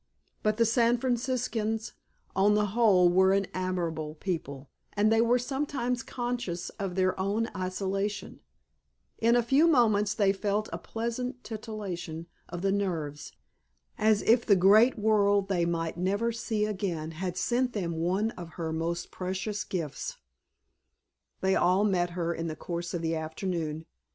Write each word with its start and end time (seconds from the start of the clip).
But 0.41 0.57
the 0.57 0.65
San 0.65 0.97
Franciscans 0.97 1.93
on 2.35 2.55
the 2.55 2.65
whole 2.73 3.07
were 3.07 3.33
an 3.33 3.45
amiable 3.53 4.15
people 4.15 4.67
and 4.93 5.11
they 5.13 5.21
were 5.21 5.37
sometimes 5.37 6.01
conscious 6.01 6.69
of 6.79 6.95
their 6.95 7.13
isolation; 7.21 8.39
in 9.19 9.35
a 9.35 9.43
few 9.43 9.67
moments 9.67 10.15
they 10.15 10.33
felt 10.33 10.69
a 10.73 10.79
pleasant 10.79 11.43
titillation 11.43 12.25
of 12.49 12.63
the 12.63 12.71
nerves, 12.71 13.31
as 13.95 14.23
if 14.23 14.43
the 14.43 14.55
great 14.55 14.97
world 14.97 15.49
they 15.49 15.65
might 15.65 15.97
never 15.97 16.31
see 16.31 16.65
again 16.65 17.11
had 17.11 17.37
sent 17.37 17.73
them 17.73 17.91
one 17.95 18.31
of 18.31 18.53
her 18.53 18.73
most 18.73 19.11
precious 19.11 19.63
gifts. 19.63 20.17
They 21.41 21.55
all 21.55 21.83
met 21.83 22.09
her 22.17 22.33
in 22.33 22.47
the 22.47 22.55
course 22.55 22.95
of 22.95 23.03
the 23.03 23.15
afternoon. 23.15 23.85